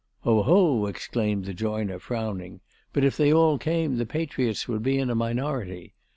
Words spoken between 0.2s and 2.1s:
"Oh, ho!" exclaimed the joiner